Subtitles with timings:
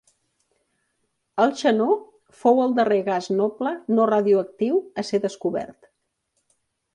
[1.43, 1.89] El xenó
[2.43, 5.89] fou el darrer gas noble no radioactiu a ser descobert.